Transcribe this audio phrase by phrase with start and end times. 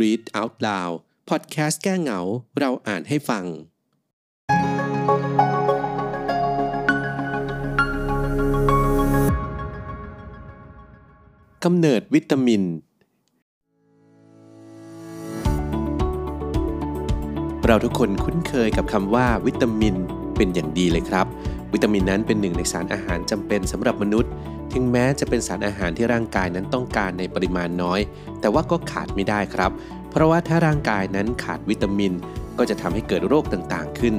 [0.00, 0.94] Read Out Loud
[1.28, 2.20] พอดแคสต์แก้เหงา
[2.58, 3.44] เราอ่านให้ฟัง
[11.64, 12.62] กำเนิดวิตามิน
[17.66, 19.94] เราทุกคนคุ้นเคยกับคำว่าวิตามิน
[20.36, 21.26] เป็นอย่างดีเลยครับ
[21.72, 24.32] วิตามินนั้นเป็นหนึ่งในสารอาหารจำเป็นสำหรับมนุษย์
[24.74, 28.00] ถึงแม้จะเป็นสารอาหารที่ร่างกายนั้นต้องการในปริมาณน้อย
[28.40, 29.70] แต่ว่าก็ขาดไม่ได้ครับ
[30.10, 32.12] เพราะว่าถ้าร่างกายนั้นขาดวิตามิน
[32.58, 34.16] ก็จะทำให้เกิดโรคต่างๆขึ้น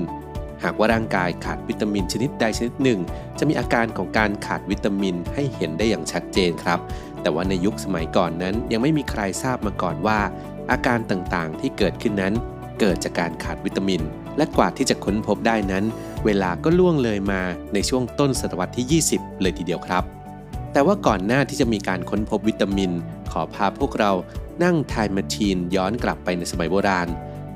[0.63, 2.99] หากว่าร่างกายขาดวิตามินชนิดใดชนิดหนึ่ง
[3.39, 6.79] จะมีอาการของการขาดวิตามินให้เห็นได้อย่างชัดเจนครับ
[7.21, 10.19] แต่ว่าในยุคสมัยก่อนนั้นยังไม่มีใครทราบมาก่อนว่า
[10.71, 12.33] อาการต่างๆที่เกิดขึ้นนั้น
[12.79, 14.01] เกิดจากการขาดวิตามิน
[14.37, 15.83] และกว่าที่จะค้นพบได้นั้น
[16.25, 17.41] เวลาก็ล่วงเลยมา
[17.73, 20.22] ในช่วงต้นศตวรรษที่ 20 เลยทีเดียวครับ
[20.73, 22.91] แต่ว่าก่อนหน้าที่จะมีการค้นพบวิตามิน
[23.31, 24.11] ขอพาพวกเรา
[24.63, 27.07] นั่งไทม์แมชชีนย้อนกลับไปในสมัยโบราณ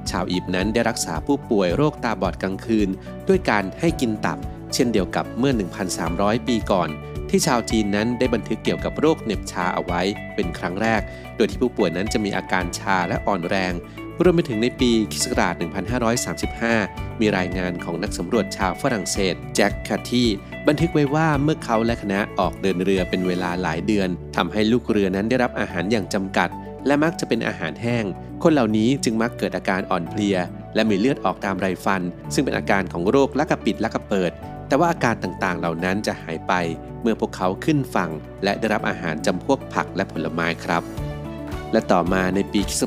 [0.09, 2.89] ชาวอียิปต์นั้นได้รักษาผู้ป่วยโรคตาบอดกลางคืน
[3.27, 4.37] ด้วยการให้กินตับ
[4.73, 5.53] เช่นเดียวกับเมื่อ
[5.99, 6.89] 1,300 ปีก่อน
[7.29, 10.01] ที่ชาวจีนนั้นได้บันทึกเกี่ยวกับโรคเหน็บชาเอาไว้
[10.35, 11.01] เป็นครั้งแรก
[11.35, 13.73] โดยที่ผู้ป่วยนั้นจะมีอาการชาและอ่อนแรง
[14.23, 15.25] รวมไปถึงในปีคศ
[16.03, 20.25] 1535 มีรายงานของนักสำรวจชาวฝรั่งเศสแจ็คคาที
[20.67, 26.49] บันทึกไว้ว่าเมื่อเขาและคณะออกเดินเรือเป็นเวลาหลายเดือนทำให้ลูกเรือนั้นได้รับอาหารอย่างจำกัด
[26.87, 28.05] และมักจะเป็นอาหารแห้ง
[28.43, 30.37] คนเหล่านี้จึงมักเกิดอาการอ่อนเพลีย
[30.75, 32.01] และมีเลือดออกตามไรฟัน
[32.33, 34.31] ซึ่งเป็นอาการของโรคลักกระปิดลักกระเปิด
[34.67, 36.53] แต่ว่าอาการต่างๆ เหล่านั้นจะหายไป
[37.01, 38.11] เมื่อพวกเขาขึ้นฝั่ง
[38.43, 41.06] และได้รับอาหารจำพวกผักและผลไม้ครับ
[41.71, 42.81] และต่อมาในปีคศ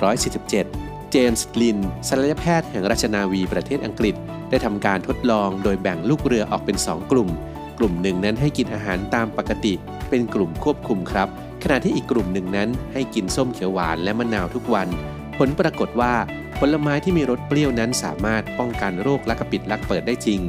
[0.00, 1.78] 1747 เจมส์ลิน
[2.08, 4.14] ศัลยแพทย์แห่งราชนาวีประเทศอังกฤษ
[4.50, 7.28] ได้ทำการทดลองโดยแบ่งลูกเรือออกเป็น 2 กลุ่ม
[7.78, 9.74] กลุ่มหนึ่งนั้นให้กินอาหารตามปกติ
[10.08, 11.28] เป็นกลุ่มควบคุมครับ
[11.62, 14.88] ขณะที่อีกกลุ่มหนึ่งนั้นให้กินส้มเขียวหวานและมะนาวทุกวัน
[15.38, 16.14] ผลปรากฏว่า
[16.58, 20.40] ผลไม้ที่มีรสเปรี้ยวนั้นสามารถป้องกันโรคลักกระปิดลักเปิดได้จริง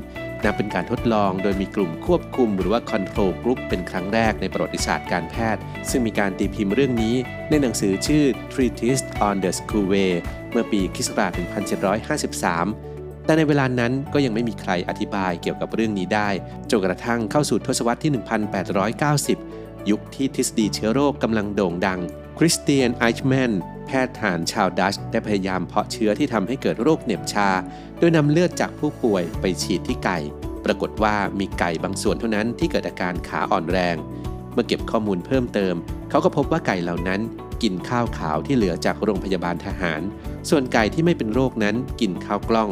[0.43, 7.15] นับเป็นการทดลองโดยมีกลุ่มควบคุมหรือว่า Control Group เป็นครั้งแรกในประวัติศาสตร์การแพทย์ ซึ่งมีการตีพิมพ์เรื่องนี้
[7.49, 10.13] ในหนังสือชื่อ Treatise on the School Way
[10.51, 11.09] เมื่อปีคศ
[12.37, 16.29] 1753 แต่ในเวลานั้นก็ยังไม่มีใครอธิบายเกี่ยวกับเรื่องนี้ได้
[16.71, 18.11] จนกระทั่งเข้าสู่ทศวรรษที่
[19.05, 21.99] 1890 ยุคที่ทฤษฎีเชื้อโรคกำลังโด่งดัง
[22.37, 23.51] คริสเตียนไอชแมน
[23.87, 27.49] แพทย์ทหารชาวดัชได้พยายามเพาะเชื้อที่ทำให้เกิดโรคเหน็บชา
[27.99, 30.17] โดยนำเลือดจากผู้ป่วยไปฉีดที่ไก่
[30.65, 33.95] ปรากฏว่ามีไก่บางส่วนเท่านั้นที่เกิดอาการขาอ่อนแรง
[34.53, 35.75] เมื่อเก็บข้อมูลเพิ่มเติม
[36.09, 37.21] เขาก็พบว่าไก่เหล่านั้น
[37.63, 40.01] กินข้าวขาวที่เหลือจากโรงพยาบาลทหาร
[40.49, 42.69] ส่วนไก่ที่ไม่เป็นโรคนั้นกินข้าวกล้อง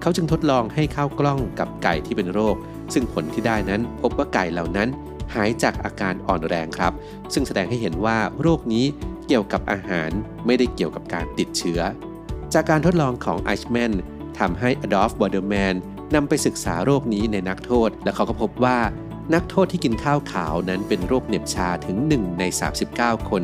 [0.00, 2.56] เขาจึงทดลองให้ข้าวกล้องกับไก่ที่เป็นโรค
[2.92, 4.88] ซึ่งผลที่ได้นั้นพบว่าไก่เหล่านั้น
[5.34, 6.92] หายจากอาการอ่อนแรงครับ
[7.32, 8.86] ซึ่งแสดงให้เห็นว่าโรคนี้
[9.26, 10.10] เกี่ยวกับอาหาร
[10.46, 11.80] ไม่ได้เกี่ยวกับการติดเชื้อ
[12.52, 13.92] จากการทดลองของไอชแมน
[14.38, 15.74] ทำให้อดอล์ฟบอเดอร์แมน
[16.14, 18.78] นำไปศึกษาโรคนี้ในนักโทษ และเขาก็พบว่า
[19.34, 22.44] นักโทษที่กินข้าวขาวนั้นเป็นโรคเหน็บชาถึง 1 ใน
[22.86, 23.42] 39 คน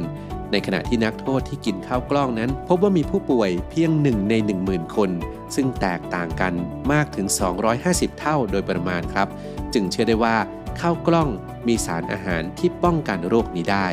[0.52, 5.10] ในขณะที่นักโทษที่กินข้าวกล้องนั้น พบว่ามีผู้ป่วยเพียง 1 ใน 10,000 คน
[5.54, 6.54] ซึ่งแตกต่างกัน
[6.92, 7.26] มากถึง
[7.74, 9.28] 250 เท่าโดยประมาณครับ
[9.74, 10.36] จึงเชื่อได้ว่า
[10.80, 11.28] ข้าวกล้อง
[11.68, 13.86] มีสารอาหารที่ป้องกันโรคนี้ได้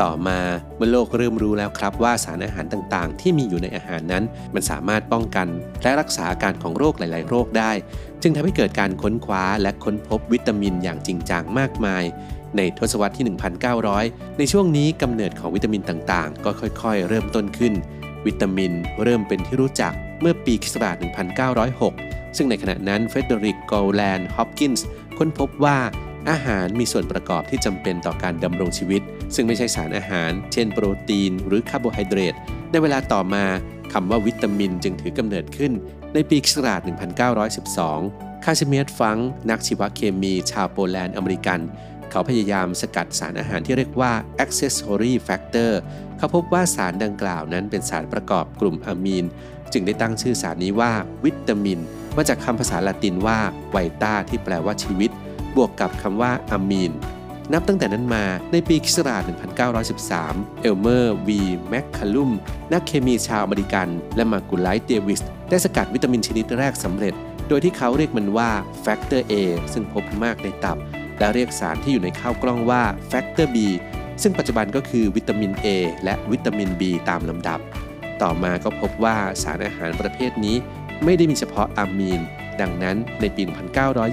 [0.00, 0.40] ต่อมา
[0.76, 5.48] เมื่อโลกเริ่มรู้แล้วครับว่าสารอาหารต่างๆ ที่มีอยู่ในอาหารนั้น มันสามารถป้องกัน
[5.82, 7.72] และรักษาอาการของโรคหลาย ๆ โรคได้
[8.22, 12.04] จึงทำให้เกิดการค้นคว้าและค้นพบวิตามินอย่างจริงจังมากมาย
[12.56, 13.26] ในทศวรรษที่
[13.80, 17.74] 1900 ในช่วงนี้กำเนิดของวิตามินต่างๆ ก็ค่อย ๆ เริ่มต้นขึ้น
[18.26, 18.72] วิตามิน
[19.02, 20.76] เริ่มเป็นที่รู้จักเมื่อปีคศ
[21.56, 24.86] 1906 ซึ่งในขณะนั้นเฟเดริกโกลแลนด์ฮอปกินส์
[25.18, 25.78] ค้นพบว่า
[26.30, 29.02] อาหารมีส่วนประกอบที่จำเป็นต่อการดำรงชีวิต
[29.34, 32.34] ซึ่งไม่ใช่สารอาหาร เช่นโปรตีน หรือคาร์โบไฮเดรต
[32.70, 33.44] ในเวลาต่อมา
[33.92, 35.72] คำว่าวิตามินจึงถือกำเนิดขึ้น
[36.14, 36.56] ในปีคศ
[37.50, 39.16] 1912 คาซิเมียร์ฟังก์
[39.50, 41.60] นักชีวเคมีชาวโปแลนด์อเมริกัน
[42.10, 44.12] เขาพยายามสกัดสารอาหารที่เรียกว่า
[44.44, 45.72] accessory factor
[46.18, 49.24] เขาพบว่าสารดังกล่าวนั้นเป็นสารประกอบกลุ่มอะมีน
[49.72, 50.92] จึงได้ตั้งชื่อสารนี้ว่า
[51.24, 51.78] วิตามิน
[52.16, 53.38] มาจากคำภาษาละตินว่า
[53.70, 55.10] vita ที่แปลว่าชีวิต
[55.56, 56.92] บวกกับคำว่าอะมีน
[57.52, 58.98] นับตั้งแต่นั้นมาในปีคศ
[59.80, 62.30] 1913 เอลเมอร์ วี แมคคาลุม
[62.72, 67.14] นักเคมีชาวอเมริกัน และมากุไลท์เดวิส ได้สกัดวิตามินชนิดแรกสำเร็จ
[67.48, 68.50] โดยที่เขาเรียกมันว่า
[68.80, 69.34] แฟกเตอร์ A
[69.72, 70.78] ซึ่งพบมากในตับ
[71.18, 73.56] และเรียกสารที่อยู่ในข้าวกล้องว่าแฟกเตอร์ B
[74.22, 75.66] ซึ่งปัจจุบันก็คือวิตามิน A
[76.04, 77.60] และวิตามิน B ตามลำดับ
[78.22, 80.56] ต่อมาก็พบว่าสารอาหารประเภทนี้
[81.04, 82.20] ไม่ได้มีเฉพาะอะมีน
[82.60, 83.42] ดังนั้นในปี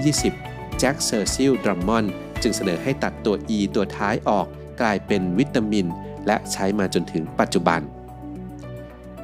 [0.04, 2.04] 1920 แจ็คเซอร์ซิล ดรัมมอน
[2.42, 4.46] จึงเสนอให้ตัดตัว E ตัวท้ายออก
[4.80, 5.86] กลายเป็นวิตามิน
[6.26, 7.80] และใช้มาจนถึงปัจจุบัน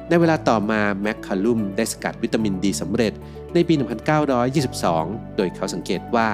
[0.09, 3.13] ในเวลาต่อมาแมคคาลุมได้สกัดวิตามินดีสำเร็จ
[3.53, 3.73] ในปี
[4.55, 6.27] 1922 โดยเขาสังเกตว่า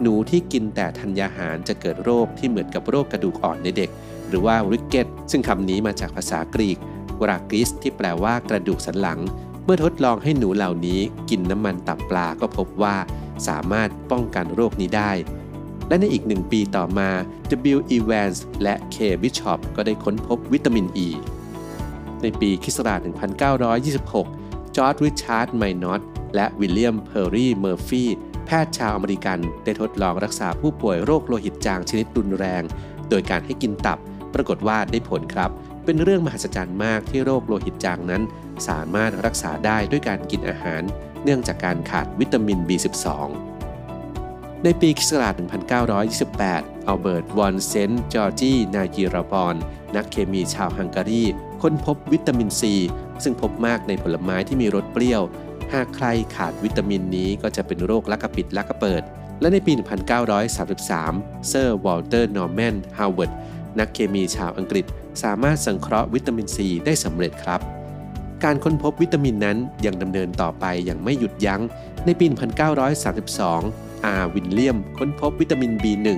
[0.00, 3.90] หนูที่กินแต่ธัญญาหารจะเกิดโรคที่เหมือนกับโรคกระดูกอ่อนในเด็ก
[4.28, 6.78] หรือว่าริกเกตซึ่งคำนี้มาจากภาษากรีก
[7.20, 9.20] วรากริสที่แปลว่ากระดูกสันหลัง
[9.64, 11.00] เมื่อทดลองให้หนูเหล่านี้
[11.30, 12.96] กินน้ำมันตับปลาก็พบว่า
[13.48, 15.10] สามารถป้องกันโรคนี้ได้
[15.90, 17.10] และในอีกหนึ่งปีต่อมา
[17.74, 17.78] W.
[17.96, 18.96] Evans และ K.
[19.22, 21.08] Bishop ก็ได้ค้นพบวิตามินอ e.
[21.08, 21.08] ี
[22.22, 22.78] ในปีคศ
[23.56, 26.00] 1926 จอร์จริชาร์ดไมนอต
[26.34, 28.04] และวิลเลียมเพอร์รี่เมอร์ฟี
[28.46, 32.62] แพทย์ชาวอเมริกัน ได้ทดลองรักษาผู้ป่วยโรคโลหิตจางชนิดรุนแรง
[33.10, 33.98] โดยการให้กินตับ
[34.34, 35.50] ปรากฏว่าได้ผลครับ
[35.84, 38.22] เป็นเรื่องมหัศจรรย์มากที่โรคโลหิตจางนั้น
[38.68, 40.82] สามารถรักษาได้ด้วยการกินอาหาร
[41.24, 43.06] เนื่องจากการขาดวิตามิน B12
[44.64, 45.12] ในปีคศ
[46.00, 49.54] 1928 อัลเบิร์ต วอนเซนต์ จอร์จีนาจิราโปลต์
[49.96, 51.24] นักเคมีชาวฮังการี
[51.62, 52.74] ค้นพบวิตามินซี
[53.22, 55.22] ซึ่งพบมากในผลไม้ที่มีรสเปรี้ยว
[55.72, 59.02] หากใครขาดวิตามินนี้ก็จะเป็นโรคลักกระปิดลักกระเปิด
[59.40, 59.72] และในปี
[60.60, 63.32] 1933 เซอร์วอลเตอร์ นอร์แมน ฮาวเวิร์ด
[63.78, 64.84] นักเคมีชาวอังกฤษ
[65.22, 67.60] สามารถสังเคราะห์วิตามินซีได้สำเร็จครับ
[68.44, 71.60] การค้นพบวิตามินนั้นยังดำเนินต่อไปอย่างไม่หยุดยั้ง
[72.04, 76.08] ในปี 1932 อาร์วิลเลียมค้นพบวิตามิน B1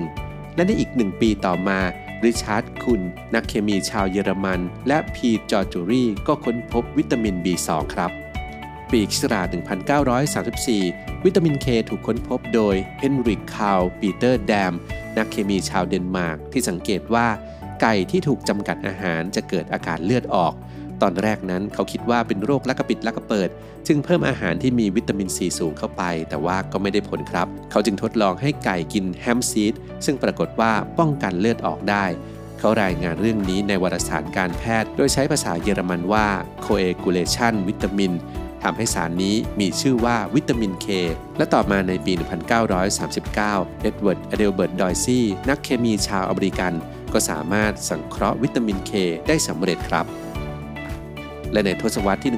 [0.55, 1.79] และในอีกหนึ่งปีต่อมา
[2.23, 3.01] ริชาร์ดคุน
[3.33, 8.11] นักเคมีชาวเยอรมัน และพีจอร์จูรี่ก็ค้นพบวิตามิน B2 ครับ
[8.91, 9.23] ปีคศ
[10.03, 14.73] 1934 วิตามินเคถูกค้นพบโดยเฮนริกคาวปีเตอร์แดม
[15.17, 17.27] นักเคมีชาวเดนมาร์กที่สังเกตว่า
[17.81, 20.53] ไก่ที่ถูกจำกัดอาหารจะเกิดอาการเลือดออก
[21.03, 23.49] ตอนแรกนั้นเขาคิดว่าเป็นโรคลักกระปิดลักกระเปิด
[23.87, 29.73] จึงเพิ่มอาหารที่มีวิตามินซีสูงเข้าไป แต่ว่าก็ไม่ได้ผลครับ เขาจึงทดลองให้ไก่กิน hemp seed
[30.05, 32.05] ซึ่งปรากฏว่าป้องกันเลือดออกได้
[32.59, 36.27] เขารายงานเรื่องนี้ในวารสารการแพทย์ โดยใช้ภาษาเยอรมันว่า
[36.65, 38.11] coagulation วิตามิน
[38.63, 40.87] ทำให้สารนี้มีชื่อว่าวิตามินเค
[41.37, 46.73] และต่อมาในปี 1939 เอ็ดเวิร์ดอเดลเบิร์ต ดอยซี่ นักเคมีชาวอเมริกัน
[47.13, 48.91] ก็สามารถสังเคราะห์วิตามินเค
[49.27, 50.07] ได้สำเร็จครับ
[51.53, 52.31] และในทศวรรษที่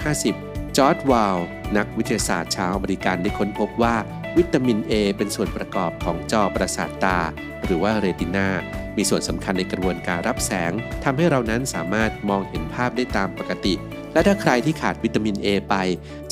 [0.00, 1.38] 1950 จอร์จ วาลด์
[1.76, 3.96] นักวิทยาศาสตร์ชาวอเมริกันได้ค้นพบว่า
[4.36, 7.18] วิตามิน A เป็นส่วนประกอบของจอประสาทตา
[7.64, 8.48] หรือว่าเรตินา
[8.96, 10.72] มีส่วนสำคัญในกระบวนการรับแสง
[11.04, 13.74] ทำให้เรานั้นสามารถมองเห็นภาพได้ตามปกติ
[14.12, 15.74] และถ้าใครที่ขาดวิตามิน A ไป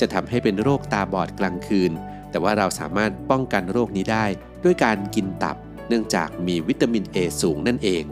[0.01, 1.93] จะทำให้เป็นโรคตาบอดกลางคืน
[2.31, 4.27] แต่ว่าเราสามารถป้องกันโรคนี้ได้
[4.65, 5.57] ด้วยการกินตับ
[5.89, 8.05] เนื่องจากมีวิตามิน A สูงนั่นเอง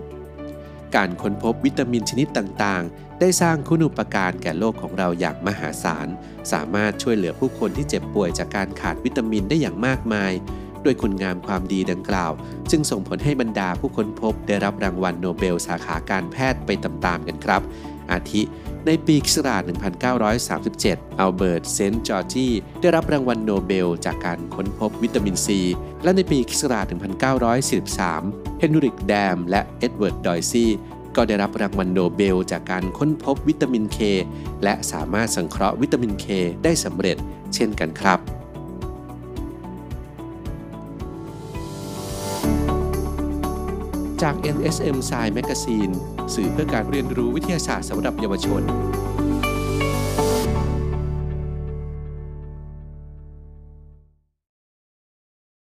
[0.96, 6.08] การค้นพบวิตามินชนิดต่างๆ ได้สร้างคุณูปการแก่โลกของเราอย่างมหาศาล
[6.52, 10.32] สามารถช่วยเหลือผู้คนที่เจ็บป่วยจากการขาดวิตามินได้อย่างมากมาย
[10.84, 12.32] ด้วยคุณงามความดีดังกล่าว
[12.70, 17.62] จึงส่งผลให้บรรดาผู้ค้นพบได้รับรางวัลโนเบลสาขาการแพทย์ไปตามๆกันครับ
[18.10, 18.42] อาทิ
[18.86, 19.36] ในปีคศ
[20.28, 22.48] 1937 อัลเบิร์ต เซนต์จอร์จี
[22.80, 25.60] ได้รับรางวัลโนเบล จากการค้นพบวิตามินซี
[26.02, 26.62] และในปีคศ
[27.82, 30.64] 1943 เฮนริกแดม และเอ็ดเวิร์ด ดอยซี
[31.16, 33.98] ก็ได้รับรางวัลโนเบล จากการค้นพบวิตามินเค
[34.62, 36.26] และสามารถสังเคราะห์วิตามินเค
[36.64, 37.16] ได้สำเร็จ
[37.54, 38.41] เช่นกันครับ
[44.22, 45.92] จาก NSM Science Magazine
[46.34, 48.62] สื่อเพื่อการเรียนรู้วิทยาศาสตร์สำหรับเยาวชน